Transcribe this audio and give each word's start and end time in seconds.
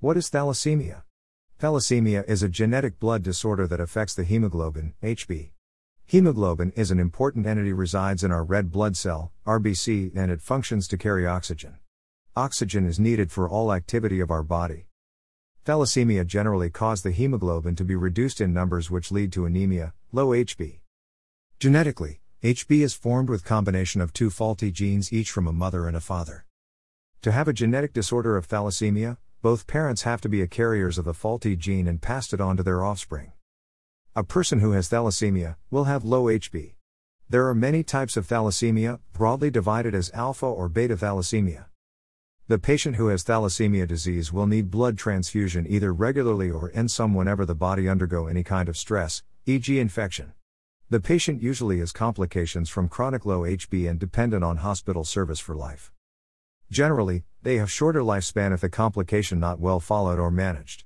What 0.00 0.16
is 0.16 0.30
thalassemia? 0.30 1.02
Thalassemia 1.58 2.22
is 2.28 2.44
a 2.44 2.48
genetic 2.48 3.00
blood 3.00 3.24
disorder 3.24 3.66
that 3.66 3.80
affects 3.80 4.14
the 4.14 4.22
hemoglobin, 4.22 4.94
HB. 5.02 5.50
Hemoglobin 6.06 6.70
is 6.76 6.92
an 6.92 7.00
important 7.00 7.48
entity 7.48 7.72
resides 7.72 8.22
in 8.22 8.30
our 8.30 8.44
red 8.44 8.70
blood 8.70 8.96
cell, 8.96 9.32
RBC, 9.44 10.12
and 10.14 10.30
it 10.30 10.40
functions 10.40 10.86
to 10.86 10.96
carry 10.96 11.26
oxygen. 11.26 11.78
Oxygen 12.36 12.86
is 12.86 13.00
needed 13.00 13.32
for 13.32 13.48
all 13.48 13.72
activity 13.72 14.20
of 14.20 14.30
our 14.30 14.44
body. 14.44 14.86
Thalassemia 15.66 16.24
generally 16.24 16.70
cause 16.70 17.02
the 17.02 17.10
hemoglobin 17.10 17.74
to 17.74 17.84
be 17.84 17.96
reduced 17.96 18.40
in 18.40 18.54
numbers 18.54 18.92
which 18.92 19.10
lead 19.10 19.32
to 19.32 19.46
anemia, 19.46 19.94
low 20.12 20.28
HB. 20.28 20.78
Genetically, 21.58 22.20
HB 22.44 22.82
is 22.82 22.94
formed 22.94 23.28
with 23.28 23.44
combination 23.44 24.00
of 24.00 24.12
two 24.12 24.30
faulty 24.30 24.70
genes 24.70 25.12
each 25.12 25.32
from 25.32 25.48
a 25.48 25.52
mother 25.52 25.88
and 25.88 25.96
a 25.96 26.00
father. 26.00 26.46
To 27.22 27.32
have 27.32 27.48
a 27.48 27.52
genetic 27.52 27.92
disorder 27.92 28.36
of 28.36 28.46
thalassemia, 28.46 29.16
both 29.40 29.66
parents 29.66 30.02
have 30.02 30.20
to 30.22 30.28
be 30.28 30.42
a 30.42 30.46
carriers 30.46 30.98
of 30.98 31.04
the 31.04 31.14
faulty 31.14 31.54
gene 31.54 31.86
and 31.86 32.02
passed 32.02 32.32
it 32.32 32.40
on 32.40 32.56
to 32.56 32.62
their 32.62 32.84
offspring. 32.84 33.32
A 34.16 34.24
person 34.24 34.60
who 34.60 34.72
has 34.72 34.88
thalassemia 34.88 35.56
will 35.70 35.84
have 35.84 36.04
low 36.04 36.24
HB. 36.24 36.74
There 37.28 37.46
are 37.46 37.54
many 37.54 37.82
types 37.82 38.16
of 38.16 38.26
thalassemia, 38.26 39.00
broadly 39.12 39.50
divided 39.50 39.94
as 39.94 40.10
alpha 40.12 40.46
or 40.46 40.68
beta 40.68 40.96
thalassemia. 40.96 41.66
The 42.48 42.58
patient 42.58 42.96
who 42.96 43.08
has 43.08 43.22
thalassemia 43.22 43.86
disease 43.86 44.32
will 44.32 44.46
need 44.46 44.70
blood 44.70 44.96
transfusion 44.96 45.66
either 45.68 45.92
regularly 45.92 46.50
or 46.50 46.70
in 46.70 46.88
some 46.88 47.12
whenever 47.12 47.44
the 47.44 47.54
body 47.54 47.88
undergo 47.88 48.26
any 48.26 48.42
kind 48.42 48.68
of 48.68 48.76
stress, 48.78 49.22
e.g. 49.44 49.78
infection. 49.78 50.32
The 50.88 51.00
patient 51.00 51.42
usually 51.42 51.80
has 51.80 51.92
complications 51.92 52.70
from 52.70 52.88
chronic 52.88 53.26
low 53.26 53.42
HB 53.42 53.90
and 53.90 54.00
dependent 54.00 54.42
on 54.42 54.56
hospital 54.56 55.04
service 55.04 55.38
for 55.38 55.54
life. 55.54 55.92
Generally, 56.70 57.24
they 57.42 57.56
have 57.56 57.70
shorter 57.70 58.00
lifespan 58.00 58.52
if 58.52 58.60
the 58.60 58.68
complication 58.68 59.40
not 59.40 59.58
well 59.58 59.80
followed 59.80 60.18
or 60.18 60.30
managed. 60.30 60.84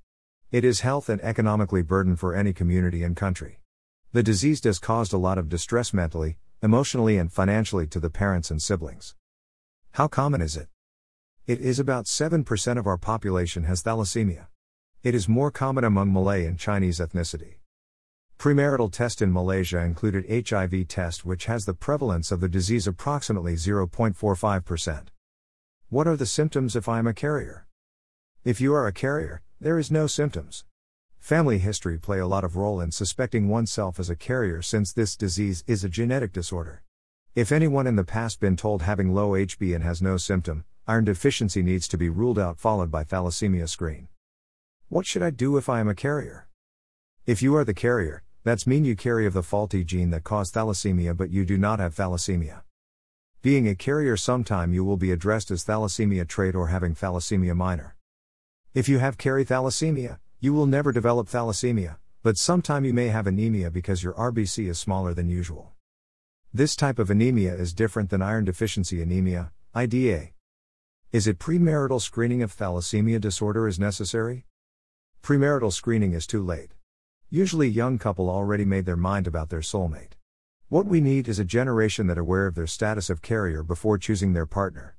It 0.53 0.65
is 0.65 0.81
health 0.81 1.09
and 1.09 1.21
economically 1.23 1.83
burden 1.83 2.15
for 2.15 2.35
any 2.35 2.53
community 2.53 3.03
and 3.03 3.17
country. 3.17 3.61
The 4.13 4.23
disease 4.23 4.61
does 4.61 4.79
caused 4.79 5.13
a 5.13 5.19
lot 5.19 5.39
of 5.39 5.49
distress 5.49 5.93
mentally, 5.93 6.37
emotionally 6.63 7.17
and 7.17 7.33
financially 7.33 7.87
to 7.89 7.99
the 7.99 8.11
parents 8.11 8.51
and 8.51 8.63
siblings. 8.63 9.15
How 9.93 10.07
common 10.07 10.41
is 10.41 10.57
it? 10.57 10.69
It 11.47 11.61
is 11.61 11.81
about 11.81 12.05
7% 12.05 12.79
of 12.79 12.87
our 12.87 12.99
population 12.99 13.65
has 13.65 13.83
thalassemia. 13.83 14.47
It 15.03 15.15
is 15.15 15.29
more 15.29 15.51
common 15.51 15.83
among 15.83 16.13
Malay 16.13 16.47
and 16.47 16.59
Chinese 16.59 17.01
ethnicity. 17.01 17.57
Premarital 18.39 18.93
test 18.93 19.23
in 19.23 19.33
Malaysia 19.33 19.79
included 19.79 20.47
HIV 20.49 20.87
test 20.87 21.25
which 21.25 21.47
has 21.47 21.65
the 21.65 21.75
prevalence 21.75 22.31
of 22.31 22.41
the 22.41 22.49
disease 22.49 22.87
approximately 22.87 23.55
0.45%. 23.55 25.12
What 25.93 26.09
are 26.09 26.17
the 26.17 26.25
symptoms 26.25 26.75
if 26.75 26.89
I 26.89 26.99
am 26.99 27.07
a 27.07 27.13
carrier? 27.13 27.67
If 28.45 28.63
you 28.63 28.73
are 28.73 28.87
a 28.87 28.95
carrier, 28.95 29.43
there 29.61 29.79
is 29.79 29.91
no 29.91 30.07
symptoms. 30.07 30.65
Family 31.19 31.59
history 31.59 31.99
play 31.99 32.19
a 32.19 32.27
lot 32.27 32.45
of 32.45 32.57
role 32.57 32.81
in 32.81 32.91
suspecting 32.91 33.47
oneself 33.51 34.01
as 34.01 34.09
a 34.09 34.17
carrier 34.17 34.63
since 34.63 34.91
this 34.91 35.15
disease 35.15 35.63
is 35.67 35.85
a 35.85 35.91
genetic 35.91 36.33
disorder. 36.33 36.83
If 37.35 37.53
anyone 37.53 37.87
in 37.87 37.97
the 37.97 38.05
past 38.05 38.41
been 38.41 38.57
told 38.57 38.81
having 38.81 39.13
low 39.13 39.33
HB 39.33 39.75
and 39.75 39.85
has 39.85 40.01
no 40.01 40.17
symptom, 40.17 40.65
iron 40.87 41.05
deficiency 41.05 41.61
needs 41.61 41.87
to 41.89 41.99
be 41.99 42.09
ruled 42.09 42.39
out 42.39 42.59
followed 42.59 42.91
by 42.91 43.05
thalassemia 43.05 43.69
screen. 43.69 44.09
What 44.89 45.05
should 45.05 45.23
I 45.23 45.29
do 45.29 45.59
if 45.59 45.69
I 45.69 45.81
am 45.81 45.89
a 45.89 45.95
carrier? 45.95 46.49
If 47.27 47.43
you 47.43 47.55
are 47.55 47.67
the 47.67 47.75
carrier, 47.75 48.23
that's 48.45 48.67
mean 48.67 48.87
you 48.87 48.97
carry 48.97 49.27
of 49.27 49.35
the 49.35 49.43
faulty 49.43 49.85
gene 49.85 50.09
that 50.13 50.25
caused 50.25 50.55
thalassemia 50.55 51.15
but 51.15 51.29
you 51.29 51.45
do 51.45 51.59
not 51.59 51.81
have 51.81 51.95
thalassemia. 51.95 52.63
Being 53.43 53.67
a 53.67 53.75
carrier 53.75 54.17
sometime 54.17 54.73
you 54.73 54.85
will 54.85 54.97
be 54.97 55.11
addressed 55.11 55.51
as 55.51 55.65
thalassemia 55.65 56.29
trait 56.29 56.55
or 56.55 56.69
having 56.69 56.95
thalassemia 56.95 57.57
minor. 57.57 57.97
If 58.73 58.89
you 58.89 59.01
have 59.01 59.19
carry 59.19 59.45
thalassemia, 59.45 60.21
you 60.39 60.53
will 60.53 60.67
never 60.67 60.93
develop 60.93 61.27
thalassemia, 61.27 61.97
but 62.23 62.39
sometime 62.39 62.85
you 62.85 62.95
may 62.95 63.09
have 63.09 63.27
anemia 63.27 63.73
because 63.73 64.01
your 64.01 64.13
RBC 64.13 64.69
is 64.69 64.79
smaller 64.79 65.13
than 65.13 65.29
usual. 65.29 65.73
This 66.55 66.77
type 66.77 67.01
of 67.01 67.11
anemia 67.11 67.53
is 67.53 67.73
different 67.73 68.11
than 68.11 68.23
iron 68.23 68.45
deficiency 68.45 69.03
anemia, 69.03 69.51
IDA. 69.75 70.29
Is 71.11 71.27
it 71.27 71.41
premarital 71.41 72.01
screening 72.01 72.45
of 72.45 72.57
thalassemia 72.57 73.21
disorder 73.21 73.67
is 73.67 73.77
necessary? 73.77 74.47
Premarital 75.21 75.73
screening 75.73 76.13
is 76.13 76.29
too 76.29 76.45
late. 76.45 76.71
Usually 77.29 77.67
young 77.67 77.99
couple 77.99 78.31
already 78.31 78.65
made 78.65 78.87
their 78.87 78.97
mind 78.97 79.27
about 79.27 79.51
their 79.51 79.63
soulmate. 79.63 80.13
What 80.73 80.87
we 80.87 81.03
need 81.03 81.29
is 81.29 81.39
a 81.39 81.45
generation 81.45 82.07
that 82.07 82.17
aware 82.17 82.47
of 82.47 82.55
their 82.55 82.67
status 82.67 83.11
of 83.11 83.21
carrier 83.21 83.63
before 83.63 83.99
choosing 83.99 84.33
their 84.33 84.47
partner. 84.47 84.97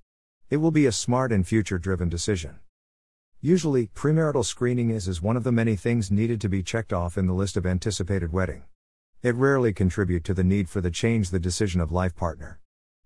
It 0.52 0.58
will 0.58 0.70
be 0.70 0.86
a 0.86 0.92
smart 0.92 1.32
and 1.32 1.48
future 1.48 1.80
driven 1.80 2.10
decision. 2.10 2.60
Usually, 3.42 3.88
premarital 3.88 4.46
screening 4.46 4.92
is 4.92 5.08
as 5.08 5.24
one 5.24 5.36
of 5.36 5.44
the 5.44 5.52
many 5.52 5.76
things 5.76 6.12
needed 6.12 6.40
to 6.42 6.48
be 6.48 6.62
checked 6.62 6.94
off 6.94 7.18
in 7.18 7.26
the 7.26 7.34
list 7.34 7.58
of 7.58 7.66
anticipated 7.66 8.32
wedding. 8.32 8.66
It 9.24 9.34
rarely 9.34 9.74
contribute 9.74 10.24
to 10.26 10.36
the 10.36 10.44
need 10.44 10.70
for 10.70 10.80
the 10.80 10.92
change 10.92 11.32
the 11.32 11.40
decision 11.40 11.82
of 11.82 11.92
life 11.92 12.16
partner. 12.16 12.60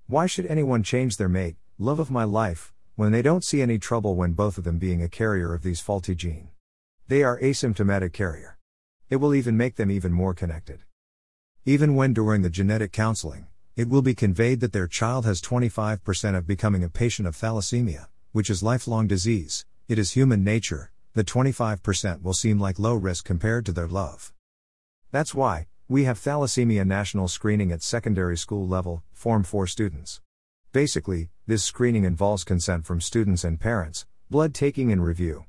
Why 0.07 0.25
should 0.25 0.47
anyone 0.47 0.83
change 0.83 1.15
their 1.15 1.29
mate, 1.29 1.55
love 1.79 1.99
of 1.99 2.11
my 2.11 2.25
life, 2.25 2.73
when 2.97 3.13
they 3.13 3.21
don't 3.21 3.45
see 3.45 3.61
any 3.61 3.79
trouble 3.79 4.17
when 4.17 4.33
both 4.33 4.57
of 4.57 4.65
them 4.65 4.77
being 4.77 5.01
a 5.01 5.07
carrier 5.07 5.53
of 5.53 5.63
these 5.63 5.79
faulty 5.79 6.15
gene? 6.15 6.49
They 7.07 7.23
are 7.23 7.39
asymptomatic 7.39 8.11
carrier. 8.11 8.57
It 9.09 9.21
will 9.21 9.33
even 9.33 9.55
make 9.55 9.77
them 9.77 9.89
even 9.89 10.11
more 10.11 10.33
connected. 10.33 10.83
Even 11.67 11.95
when 11.95 12.13
during 12.13 12.43
the 12.43 12.49
genetic 12.49 12.93
counseling, 12.93 13.45
it 13.75 13.89
will 13.89 14.01
be 14.01 14.15
conveyed 14.15 14.61
that 14.61 14.71
their 14.71 14.87
child 14.87 15.25
has 15.25 15.41
25% 15.41 16.37
of 16.37 16.47
becoming 16.47 16.81
a 16.81 16.87
patient 16.87 17.27
of 17.27 17.35
thalassemia, 17.35 18.07
which 18.31 18.49
is 18.49 18.63
lifelong 18.63 19.05
disease, 19.05 19.65
it 19.89 19.99
is 19.99 20.11
human 20.11 20.45
nature, 20.45 20.91
the 21.13 21.25
25% 21.25 22.21
will 22.21 22.31
seem 22.31 22.57
like 22.57 22.79
low 22.79 22.93
risk 22.95 23.25
compared 23.25 23.65
to 23.65 23.73
their 23.73 23.85
love. 23.85 24.31
That's 25.11 25.35
why, 25.35 25.67
we 25.89 26.05
have 26.05 26.17
thalassemia 26.17 26.87
national 26.87 27.27
screening 27.27 27.73
at 27.73 27.83
secondary 27.83 28.37
school 28.37 28.65
level, 28.65 29.03
Form 29.11 29.43
4 29.43 29.67
students. 29.67 30.21
Basically, 30.71 31.31
this 31.47 31.65
screening 31.65 32.05
involves 32.05 32.45
consent 32.45 32.85
from 32.85 33.01
students 33.01 33.43
and 33.43 33.59
parents, 33.59 34.05
blood 34.29 34.53
taking 34.53 34.89
and 34.89 35.03
review. 35.03 35.43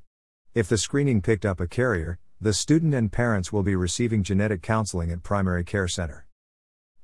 If 0.53 0.67
the 0.67 0.77
screening 0.77 1.21
picked 1.21 1.45
up 1.45 1.61
a 1.61 1.67
carrier, 1.67 2.19
the 2.41 2.53
student 2.53 2.93
and 2.93 3.11
parents 3.11 3.51
will 3.51 3.63
be 3.63 3.75
receiving 3.75 4.23
genetic 4.23 4.61
counseling 4.61 5.11
at 5.11 5.23
primary 5.23 5.65
care 5.65 5.89
center. 5.89 6.25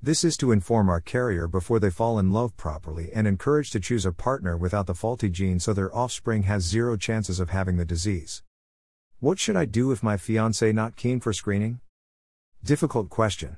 This 0.02 0.24
is 0.24 0.38
to 0.38 0.54
inform 0.54 0.88
our 0.88 1.02
carrier 1.02 1.46
before 1.46 1.78
they 1.78 1.90
fall 1.90 2.18
in 2.20 2.32
love 2.32 2.56
properly 2.56 3.10
and 3.14 3.28
encourage 3.28 3.70
to 3.72 3.82
choose 3.82 4.06
a 4.06 4.14
partner 4.14 4.56
without 4.56 4.88
the 4.88 4.96
faulty 4.96 5.30
gene 5.30 5.60
so 5.60 5.74
their 5.74 5.94
offspring 5.94 6.44
has 6.44 6.64
zero 6.64 6.96
chances 6.96 7.42
of 7.42 7.50
having 7.50 7.76
the 7.76 7.84
disease. 7.84 8.44
What 9.20 9.38
should 9.38 9.58
I 9.58 9.66
do 9.66 9.92
if 9.92 10.02
my 10.02 10.16
fiance 10.16 10.72
not 10.72 10.96
keen 10.96 11.20
for 11.20 11.34
screening? 11.34 11.82
Difficult 12.64 13.10
question. 13.10 13.58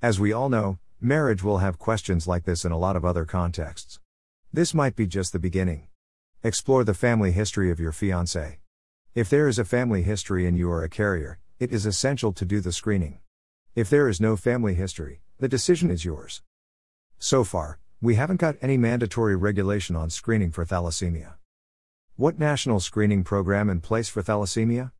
As 0.00 0.18
we 0.18 0.32
all 0.32 0.48
know, 0.48 0.78
marriage 1.00 1.44
will 1.44 1.58
have 1.58 1.78
questions 1.78 2.26
like 2.26 2.46
this 2.46 2.64
in 2.64 2.72
a 2.72 2.78
lot 2.78 2.96
of 2.96 3.04
other 3.04 3.24
contexts. 3.24 4.00
This 4.52 4.74
might 4.74 4.96
be 4.96 5.06
just 5.06 5.32
the 5.32 5.38
beginning. 5.38 5.86
Explore 6.42 6.82
the 6.82 6.94
family 6.94 7.30
history 7.30 7.70
of 7.70 7.78
your 7.78 7.92
fiance. 7.92 8.61
If 9.14 9.28
there 9.28 9.46
is 9.46 9.58
a 9.58 9.66
family 9.66 10.02
history 10.02 10.46
and 10.46 10.56
you 10.56 10.70
are 10.72 10.82
a 10.82 10.88
carrier, 10.88 11.38
it 11.58 11.70
is 11.70 11.84
essential 11.84 12.32
to 12.32 12.46
do 12.46 12.62
the 12.62 12.72
screening. 12.72 13.18
If 13.74 13.90
there 13.90 14.08
is 14.08 14.22
no 14.22 14.36
family 14.36 14.72
history, 14.72 15.20
the 15.38 15.48
decision 15.48 15.90
is 15.90 16.02
yours. 16.02 16.40
So 17.18 17.44
far, 17.44 17.78
we 18.00 18.14
haven't 18.14 18.40
got 18.40 18.56
any 18.62 18.78
mandatory 18.78 19.36
regulation 19.36 19.96
on 19.96 20.08
screening 20.08 20.50
for 20.50 20.64
thalassemia. 20.64 21.34
What 22.16 22.38
national 22.38 22.80
screening 22.80 23.22
program 23.22 23.68
in 23.68 23.82
place 23.82 24.08
for 24.08 24.22
thalassemia? 24.22 24.92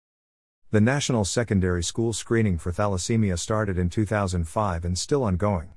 The 0.71 0.83
National 0.83 1.25
Secondary 1.25 1.83
School 1.83 2.13
Screening 2.13 2.59
for 2.59 2.71
Thalassemia 2.71 3.39
started 3.39 3.79
in 3.79 3.89
2005 3.89 4.85
and 4.85 4.99
still 4.99 5.25
ongoing. 5.25 5.73